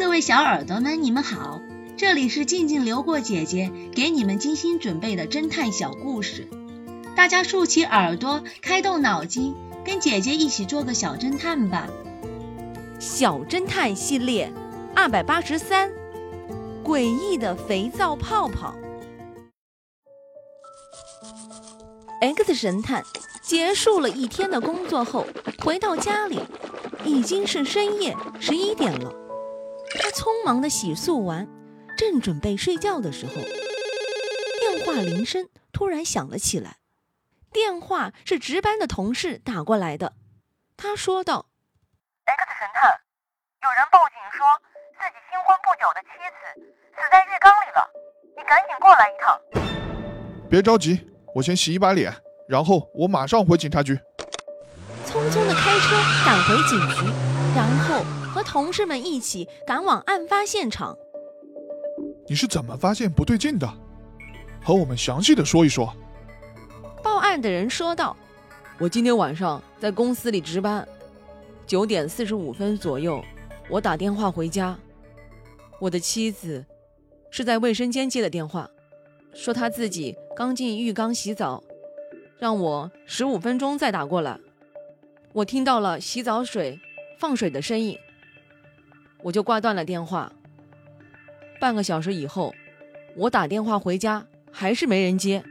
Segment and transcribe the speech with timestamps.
[0.00, 1.60] 各位小耳朵们，你们好，
[1.98, 6.48] 这里是静静流过姐姐给你们精心准备的侦探小故事，
[7.14, 9.54] 大家竖起耳朵，开动脑筋，
[9.84, 11.86] 跟姐姐一起做个小侦探吧。
[12.98, 14.50] 小侦探系列
[14.96, 15.90] 二百八十三，
[16.82, 18.74] 诡异的肥皂泡泡。
[22.22, 23.04] X 神探
[23.42, 25.26] 结束了一天的工作后，
[25.62, 26.40] 回到家里，
[27.04, 29.12] 已经是深夜十一点了。
[29.98, 31.48] 他匆忙的洗漱完，
[31.96, 36.76] 正准备睡觉的时候，电话铃声突然响了起来。
[37.52, 40.12] 电话是值班的同事打过来的。
[40.76, 41.46] 他说道
[42.24, 43.00] ：“X 神探，
[43.62, 44.46] 有人报警说
[44.96, 46.38] 自己新婚不久的妻子
[46.94, 47.90] 死在浴缸里了，
[48.36, 49.40] 你赶紧过来一趟。”
[50.48, 52.14] 别着急，我先洗一把脸，
[52.48, 53.98] 然后我马上回警察局。
[55.06, 57.12] 匆匆的开车赶回警局，
[57.54, 58.04] 然后。
[58.30, 60.96] 和同事们一起赶往案发现场。
[62.28, 63.68] 你是怎么发现不对劲的？
[64.62, 65.92] 和我们详细的说一说。
[67.02, 68.16] 报案的人说道
[68.78, 70.86] ：“我今天晚上在公司里值班，
[71.66, 73.20] 九点四十五分左右，
[73.68, 74.78] 我打电话回家，
[75.80, 76.64] 我的妻子
[77.32, 78.70] 是在卫生间接的电话，
[79.34, 81.64] 说她自己刚进浴缸洗澡，
[82.38, 84.38] 让我十五分钟再打过来。
[85.32, 86.78] 我听到了洗澡水
[87.20, 87.96] 放水的声音。”
[89.22, 90.32] 我就挂断了电话。
[91.60, 92.54] 半个小时以后，
[93.14, 95.44] 我打电话回家还是没人接。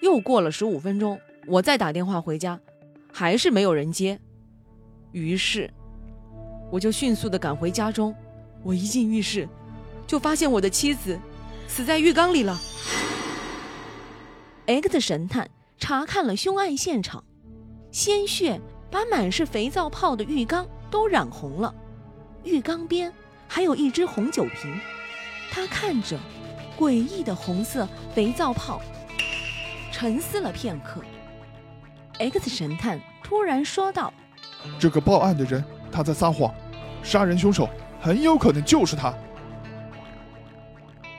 [0.00, 2.58] 又过了十五分钟，我再打电话回家，
[3.12, 4.18] 还是没有人接。
[5.12, 5.70] 于是，
[6.70, 8.14] 我就迅速的赶回家中。
[8.62, 9.46] 我一进浴室，
[10.06, 11.18] 就发现我的妻子
[11.68, 12.58] 死在浴缸里了。
[14.66, 17.22] X 神探查看了凶案现场，
[17.92, 21.74] 鲜血把满是肥皂泡的浴缸都染红了。
[22.44, 23.12] 浴缸边
[23.48, 24.78] 还有一只红酒瓶，
[25.50, 26.18] 他看着
[26.78, 28.80] 诡异的红色肥皂泡，
[29.90, 31.00] 沉思了片刻。
[32.18, 34.12] X 神探突然说道
[34.78, 36.54] ：“这个报案的人他在撒谎，
[37.02, 37.68] 杀人凶手
[38.00, 39.12] 很有可能就是他。”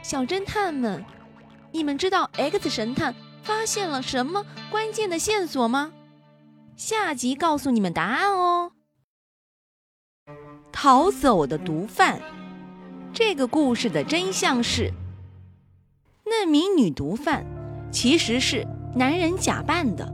[0.01, 1.03] 小侦探们，
[1.71, 3.13] 你们知道 X 神探
[3.43, 5.91] 发现了什么关键的线索吗？
[6.77, 8.71] 下集告诉你们答案哦。
[10.79, 12.21] 逃走的毒贩。
[13.11, 14.93] 这个故事的真相是，
[16.23, 17.43] 那名女毒贩
[17.91, 20.13] 其实是男人假扮的。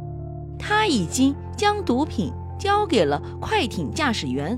[0.57, 4.57] 他已经将毒品交给了快艇驾驶员，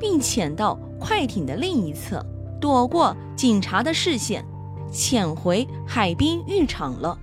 [0.00, 2.24] 并潜到快艇的另一侧，
[2.58, 4.42] 躲过警察的视线，
[4.90, 7.18] 潜回海滨浴场了。